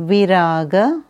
viraga 0.00 1.02